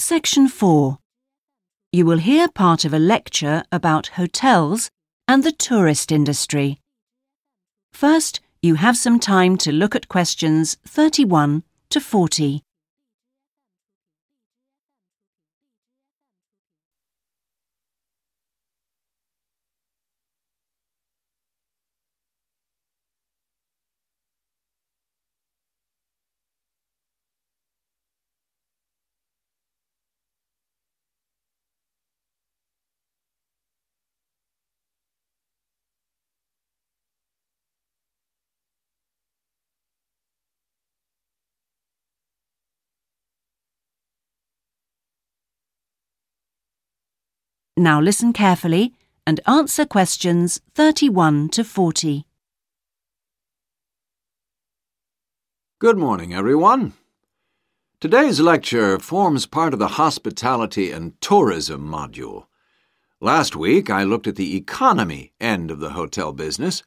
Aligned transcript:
Section 0.00 0.48
4. 0.48 0.96
You 1.92 2.06
will 2.06 2.16
hear 2.16 2.48
part 2.48 2.86
of 2.86 2.94
a 2.94 2.98
lecture 2.98 3.64
about 3.70 4.06
hotels 4.16 4.90
and 5.28 5.44
the 5.44 5.52
tourist 5.52 6.10
industry. 6.10 6.80
First, 7.92 8.40
you 8.62 8.76
have 8.76 8.96
some 8.96 9.20
time 9.20 9.58
to 9.58 9.70
look 9.70 9.94
at 9.94 10.08
questions 10.08 10.78
31 10.86 11.64
to 11.90 12.00
40. 12.00 12.62
Now 47.80 47.98
listen 47.98 48.34
carefully 48.34 48.92
and 49.26 49.40
answer 49.46 49.86
questions 49.86 50.60
31 50.74 51.48
to 51.48 51.64
40. 51.64 52.26
Good 55.78 55.96
morning, 55.96 56.34
everyone. 56.34 56.92
Today's 57.98 58.38
lecture 58.38 58.98
forms 58.98 59.46
part 59.46 59.72
of 59.72 59.78
the 59.78 59.96
Hospitality 59.96 60.92
and 60.92 61.18
Tourism 61.22 61.88
module. 61.88 62.48
Last 63.18 63.56
week 63.56 63.88
I 63.88 64.04
looked 64.04 64.26
at 64.26 64.36
the 64.36 64.58
economy 64.58 65.32
end 65.40 65.70
of 65.70 65.80
the 65.80 65.92
hotel 65.92 66.34
business. 66.34 66.82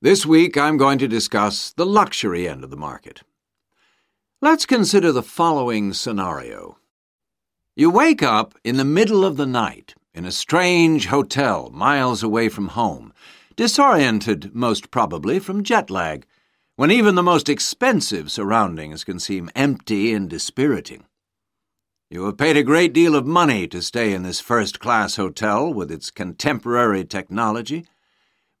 This 0.00 0.26
week 0.26 0.58
I'm 0.58 0.76
going 0.76 0.98
to 0.98 1.06
discuss 1.06 1.70
the 1.70 1.86
luxury 1.86 2.48
end 2.48 2.64
of 2.64 2.70
the 2.70 2.76
market. 2.76 3.22
Let's 4.40 4.66
consider 4.66 5.12
the 5.12 5.22
following 5.22 5.92
scenario. 5.92 6.78
You 7.76 7.90
wake 7.90 8.24
up 8.24 8.56
in 8.64 8.76
the 8.76 8.84
middle 8.84 9.24
of 9.24 9.36
the 9.36 9.46
night 9.46 9.94
in 10.14 10.24
a 10.24 10.30
strange 10.30 11.06
hotel 11.06 11.70
miles 11.72 12.22
away 12.22 12.48
from 12.48 12.68
home, 12.68 13.12
disoriented 13.56 14.54
most 14.54 14.90
probably 14.90 15.38
from 15.38 15.62
jet 15.62 15.90
lag, 15.90 16.26
when 16.76 16.90
even 16.90 17.14
the 17.14 17.22
most 17.22 17.48
expensive 17.48 18.30
surroundings 18.30 19.04
can 19.04 19.18
seem 19.18 19.50
empty 19.54 20.12
and 20.12 20.28
dispiriting. 20.28 21.04
You 22.10 22.26
have 22.26 22.36
paid 22.36 22.56
a 22.56 22.62
great 22.62 22.92
deal 22.92 23.14
of 23.14 23.26
money 23.26 23.66
to 23.68 23.80
stay 23.80 24.12
in 24.12 24.22
this 24.22 24.40
first 24.40 24.80
class 24.80 25.16
hotel 25.16 25.72
with 25.72 25.90
its 25.90 26.10
contemporary 26.10 27.04
technology, 27.04 27.86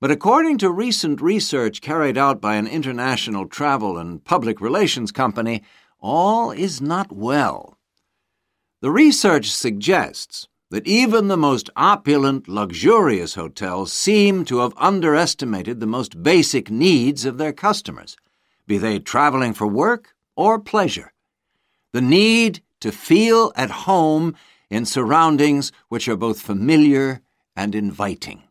but 0.00 0.10
according 0.10 0.58
to 0.58 0.70
recent 0.70 1.20
research 1.20 1.80
carried 1.80 2.16
out 2.16 2.40
by 2.40 2.54
an 2.54 2.66
international 2.66 3.46
travel 3.46 3.98
and 3.98 4.24
public 4.24 4.60
relations 4.60 5.12
company, 5.12 5.62
all 5.98 6.52
is 6.52 6.80
not 6.80 7.12
well. 7.12 7.76
The 8.80 8.90
research 8.90 9.50
suggests 9.50 10.48
that 10.70 10.86
even 10.86 11.28
the 11.28 11.36
most 11.36 11.68
opulent, 11.76 12.48
luxurious 12.48 13.34
hotels 13.34 13.92
seem 13.92 14.44
to 14.44 14.58
have 14.58 14.72
underestimated 14.76 15.80
the 15.80 15.86
most 15.86 16.22
basic 16.22 16.70
needs 16.70 17.24
of 17.24 17.38
their 17.38 17.52
customers, 17.52 18.16
be 18.66 18.78
they 18.78 18.98
traveling 18.98 19.52
for 19.52 19.66
work 19.66 20.14
or 20.36 20.60
pleasure. 20.60 21.12
The 21.92 22.00
need 22.00 22.62
to 22.80 22.92
feel 22.92 23.52
at 23.56 23.70
home 23.70 24.36
in 24.70 24.86
surroundings 24.86 25.72
which 25.88 26.08
are 26.08 26.16
both 26.16 26.40
familiar 26.40 27.20
and 27.56 27.74
inviting. 27.74 28.44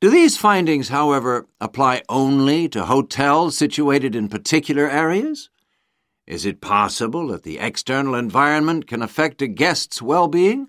Do 0.00 0.10
these 0.10 0.36
findings, 0.36 0.88
however, 0.88 1.46
apply 1.60 2.02
only 2.08 2.68
to 2.70 2.86
hotels 2.86 3.56
situated 3.56 4.16
in 4.16 4.28
particular 4.28 4.90
areas? 4.90 5.50
Is 6.30 6.46
it 6.46 6.60
possible 6.60 7.26
that 7.26 7.42
the 7.42 7.58
external 7.58 8.14
environment 8.14 8.86
can 8.86 9.02
affect 9.02 9.42
a 9.42 9.48
guest's 9.48 10.00
well 10.00 10.28
being? 10.28 10.68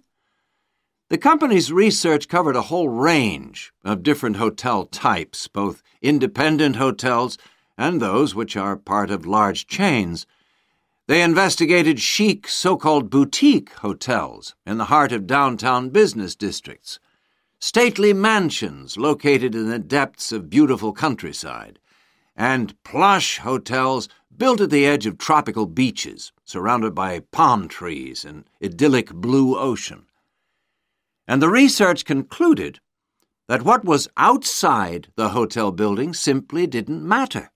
The 1.09 1.19
company's 1.19 1.71
research 1.71 2.27
covered 2.27 2.55
a 2.55 2.63
whole 2.63 2.89
range 2.89 3.71
of 3.85 4.01
different 4.01 4.37
hotel 4.37 4.87
types, 4.87 5.47
both 5.47 5.83
independent 6.01 6.77
hotels 6.77 7.37
and 7.77 8.01
those 8.01 8.33
which 8.33 8.57
are 8.57 8.75
part 8.75 9.11
of 9.11 9.27
large 9.27 9.67
chains. 9.67 10.25
They 11.07 11.21
investigated 11.21 11.99
chic 11.99 12.47
so 12.47 12.75
called 12.75 13.11
boutique 13.11 13.71
hotels 13.73 14.55
in 14.65 14.79
the 14.79 14.85
heart 14.85 15.11
of 15.11 15.27
downtown 15.27 15.89
business 15.89 16.35
districts, 16.35 16.97
stately 17.59 18.13
mansions 18.13 18.97
located 18.97 19.53
in 19.53 19.69
the 19.69 19.77
depths 19.77 20.31
of 20.31 20.49
beautiful 20.49 20.91
countryside, 20.91 21.77
and 22.35 22.73
plush 22.83 23.37
hotels 23.37 24.09
built 24.37 24.61
at 24.61 24.69
the 24.69 24.85
edge 24.85 25.05
of 25.05 25.17
tropical 25.17 25.65
beaches, 25.65 26.31
surrounded 26.45 26.95
by 26.95 27.19
palm 27.31 27.67
trees 27.67 28.25
and 28.25 28.45
idyllic 28.63 29.13
blue 29.13 29.57
ocean. 29.57 30.05
And 31.27 31.41
the 31.41 31.49
research 31.49 32.05
concluded 32.05 32.79
that 33.47 33.63
what 33.63 33.85
was 33.85 34.07
outside 34.17 35.09
the 35.15 35.29
hotel 35.29 35.71
building 35.71 36.13
simply 36.13 36.67
didn't 36.67 37.07
matter. 37.07 37.51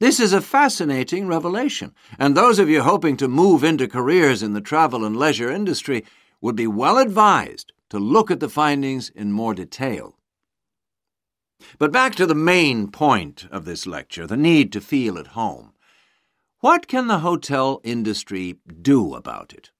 This 0.00 0.20
is 0.20 0.32
a 0.32 0.40
fascinating 0.40 1.26
revelation, 1.26 1.94
and 2.18 2.36
those 2.36 2.58
of 2.58 2.68
you 2.68 2.82
hoping 2.82 3.16
to 3.16 3.28
move 3.28 3.64
into 3.64 3.88
careers 3.88 4.42
in 4.42 4.52
the 4.52 4.60
travel 4.60 5.04
and 5.04 5.16
leisure 5.16 5.50
industry 5.50 6.04
would 6.40 6.54
be 6.54 6.66
well 6.66 6.98
advised 6.98 7.72
to 7.90 7.98
look 7.98 8.30
at 8.30 8.40
the 8.40 8.48
findings 8.48 9.08
in 9.10 9.32
more 9.32 9.54
detail. 9.54 10.17
But 11.78 11.92
back 11.92 12.14
to 12.16 12.26
the 12.26 12.34
main 12.34 12.88
point 12.88 13.46
of 13.50 13.64
this 13.64 13.86
lecture 13.86 14.26
the 14.26 14.36
need 14.36 14.72
to 14.72 14.80
feel 14.80 15.18
at 15.18 15.28
home. 15.28 15.72
What 16.60 16.88
can 16.88 17.06
the 17.06 17.20
hotel 17.20 17.80
industry 17.84 18.58
do 18.82 19.14
about 19.14 19.52
it? 19.52 19.70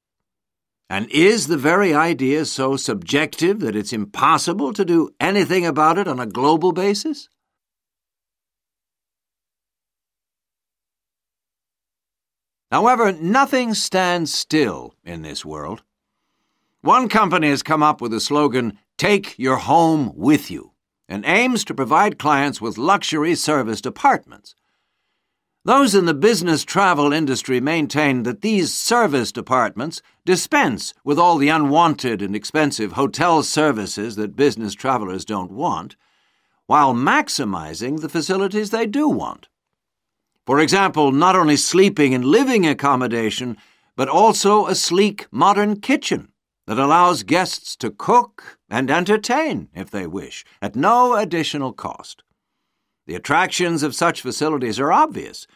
And 0.88 1.10
is 1.10 1.48
the 1.48 1.56
very 1.56 1.92
idea 1.92 2.44
so 2.44 2.76
subjective 2.76 3.60
that 3.60 3.76
it's 3.76 3.92
impossible 3.92 4.72
to 4.72 4.84
do 4.84 5.10
anything 5.20 5.66
about 5.66 5.98
it 5.98 6.08
on 6.08 6.20
a 6.20 6.26
global 6.26 6.72
basis? 6.72 7.28
However, 12.70 13.12
nothing 13.12 13.74
stands 13.74 14.32
still 14.32 14.94
in 15.04 15.22
this 15.22 15.44
world. 15.44 15.82
One 16.80 17.08
company 17.08 17.48
has 17.48 17.62
come 17.62 17.82
up 17.82 18.00
with 18.00 18.12
the 18.12 18.20
slogan, 18.20 18.78
Take 18.96 19.38
Your 19.38 19.56
Home 19.56 20.12
With 20.14 20.50
You 20.50 20.72
and 21.08 21.24
aims 21.24 21.64
to 21.64 21.74
provide 21.74 22.18
clients 22.18 22.60
with 22.60 22.78
luxury 22.78 23.34
serviced 23.34 23.86
apartments. 23.86 24.54
Those 25.64 25.94
in 25.94 26.06
the 26.06 26.14
business 26.14 26.64
travel 26.64 27.12
industry 27.12 27.60
maintain 27.60 28.22
that 28.22 28.42
these 28.42 28.72
serviced 28.72 29.36
apartments 29.36 30.00
dispense 30.24 30.94
with 31.04 31.18
all 31.18 31.36
the 31.36 31.48
unwanted 31.48 32.22
and 32.22 32.36
expensive 32.36 32.92
hotel 32.92 33.42
services 33.42 34.16
that 34.16 34.36
business 34.36 34.74
travelers 34.74 35.24
don't 35.24 35.50
want, 35.50 35.96
while 36.66 36.94
maximizing 36.94 38.00
the 38.00 38.08
facilities 38.08 38.70
they 38.70 38.86
do 38.86 39.08
want. 39.08 39.48
For 40.46 40.60
example, 40.60 41.12
not 41.12 41.36
only 41.36 41.56
sleeping 41.56 42.14
and 42.14 42.24
living 42.24 42.66
accommodation, 42.66 43.56
but 43.96 44.08
also 44.08 44.66
a 44.66 44.74
sleek 44.74 45.26
modern 45.30 45.80
kitchen 45.80 46.28
that 46.68 46.78
allows 46.78 47.22
guests 47.22 47.74
to 47.74 47.90
cook 47.90 48.58
and 48.68 48.90
entertain, 48.90 49.70
if 49.74 49.90
they 49.90 50.06
wish, 50.06 50.44
at 50.60 50.76
no 50.76 51.14
additional 51.14 51.72
cost. 51.72 52.22
The 53.06 53.14
attractions 53.14 53.82
of 53.82 53.94
such 53.94 54.20
facilities 54.20 54.78
are 54.78 54.92
obvious, 54.92 55.46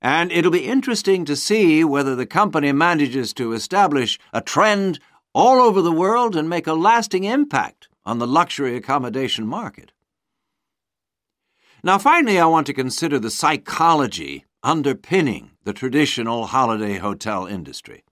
and 0.00 0.30
it'll 0.30 0.52
be 0.52 0.68
interesting 0.68 1.24
to 1.24 1.34
see 1.34 1.82
whether 1.82 2.14
the 2.14 2.24
company 2.24 2.70
manages 2.70 3.34
to 3.34 3.52
establish 3.52 4.16
a 4.32 4.40
trend 4.40 5.00
all 5.34 5.60
over 5.60 5.82
the 5.82 5.90
world 5.90 6.36
and 6.36 6.48
make 6.48 6.68
a 6.68 6.74
lasting 6.74 7.24
impact 7.24 7.88
on 8.06 8.20
the 8.20 8.26
luxury 8.28 8.76
accommodation 8.76 9.48
market. 9.48 9.90
Now, 11.82 11.98
finally, 11.98 12.38
I 12.38 12.46
want 12.46 12.68
to 12.68 12.72
consider 12.72 13.18
the 13.18 13.32
psychology 13.32 14.44
underpinning 14.62 15.50
the 15.64 15.72
traditional 15.72 16.46
holiday 16.46 16.98
hotel 16.98 17.46
industry. 17.46 18.04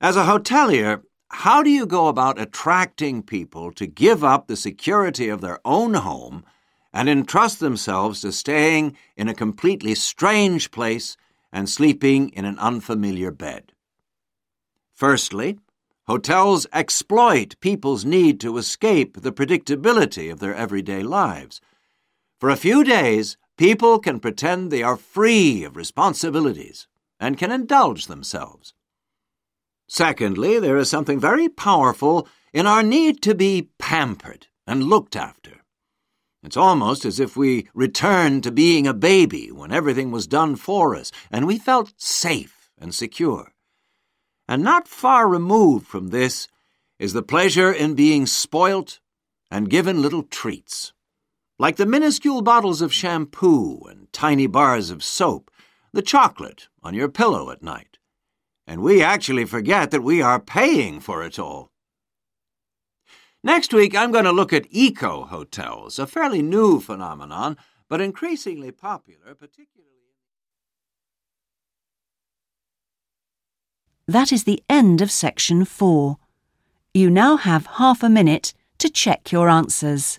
As 0.00 0.14
a 0.14 0.24
hotelier, 0.24 1.02
how 1.32 1.62
do 1.62 1.70
you 1.70 1.86
go 1.86 2.08
about 2.08 2.40
attracting 2.40 3.22
people 3.22 3.72
to 3.72 3.86
give 3.86 4.22
up 4.22 4.46
the 4.46 4.56
security 4.56 5.28
of 5.28 5.40
their 5.40 5.58
own 5.64 5.94
home 5.94 6.44
and 6.92 7.08
entrust 7.08 7.58
themselves 7.58 8.20
to 8.20 8.30
staying 8.30 8.96
in 9.16 9.28
a 9.28 9.34
completely 9.34 9.94
strange 9.94 10.70
place 10.70 11.16
and 11.50 11.68
sleeping 11.68 12.28
in 12.30 12.44
an 12.44 12.58
unfamiliar 12.58 13.30
bed? 13.30 13.72
Firstly, 14.92 15.58
hotels 16.06 16.66
exploit 16.72 17.58
people's 17.60 18.04
need 18.04 18.38
to 18.40 18.58
escape 18.58 19.22
the 19.22 19.32
predictability 19.32 20.30
of 20.30 20.38
their 20.38 20.54
everyday 20.54 21.02
lives. 21.02 21.60
For 22.38 22.50
a 22.50 22.56
few 22.56 22.84
days, 22.84 23.38
people 23.56 23.98
can 23.98 24.20
pretend 24.20 24.70
they 24.70 24.82
are 24.82 24.96
free 24.96 25.64
of 25.64 25.76
responsibilities 25.76 26.86
and 27.18 27.38
can 27.38 27.50
indulge 27.50 28.06
themselves. 28.06 28.74
Secondly, 29.94 30.58
there 30.58 30.78
is 30.78 30.88
something 30.88 31.20
very 31.20 31.50
powerful 31.50 32.26
in 32.54 32.66
our 32.66 32.82
need 32.82 33.20
to 33.20 33.34
be 33.34 33.68
pampered 33.78 34.46
and 34.66 34.84
looked 34.84 35.14
after. 35.14 35.64
It's 36.42 36.56
almost 36.56 37.04
as 37.04 37.20
if 37.20 37.36
we 37.36 37.68
returned 37.74 38.42
to 38.44 38.50
being 38.50 38.86
a 38.86 38.94
baby 38.94 39.52
when 39.52 39.70
everything 39.70 40.10
was 40.10 40.26
done 40.26 40.56
for 40.56 40.96
us 40.96 41.12
and 41.30 41.46
we 41.46 41.58
felt 41.58 41.92
safe 41.98 42.70
and 42.78 42.94
secure. 42.94 43.52
And 44.48 44.64
not 44.64 44.88
far 44.88 45.28
removed 45.28 45.86
from 45.86 46.08
this 46.08 46.48
is 46.98 47.12
the 47.12 47.22
pleasure 47.22 47.70
in 47.70 47.92
being 47.92 48.24
spoilt 48.24 48.98
and 49.50 49.68
given 49.68 50.00
little 50.00 50.22
treats. 50.22 50.94
Like 51.58 51.76
the 51.76 51.84
minuscule 51.84 52.40
bottles 52.40 52.80
of 52.80 52.94
shampoo 52.94 53.82
and 53.90 54.10
tiny 54.10 54.46
bars 54.46 54.88
of 54.88 55.04
soap, 55.04 55.50
the 55.92 56.00
chocolate 56.00 56.68
on 56.82 56.94
your 56.94 57.10
pillow 57.10 57.50
at 57.50 57.62
night 57.62 57.98
and 58.72 58.82
we 58.82 59.02
actually 59.02 59.44
forget 59.44 59.90
that 59.90 60.02
we 60.02 60.22
are 60.22 60.40
paying 60.40 60.98
for 60.98 61.22
it 61.22 61.38
all. 61.38 61.70
Next 63.44 63.74
week, 63.74 63.94
I'm 63.94 64.10
going 64.10 64.24
to 64.24 64.32
look 64.32 64.50
at 64.50 64.66
eco 64.70 65.24
hotels, 65.24 65.98
a 65.98 66.06
fairly 66.06 66.40
new 66.40 66.80
phenomenon, 66.80 67.58
but 67.86 68.00
increasingly 68.00 68.72
popular, 68.72 69.34
particularly. 69.34 69.90
That 74.08 74.32
is 74.32 74.44
the 74.44 74.62
end 74.70 75.02
of 75.02 75.10
section 75.10 75.66
four. 75.66 76.16
You 76.94 77.10
now 77.10 77.36
have 77.36 77.66
half 77.76 78.02
a 78.02 78.08
minute 78.08 78.54
to 78.78 78.88
check 78.88 79.30
your 79.30 79.50
answers. 79.50 80.18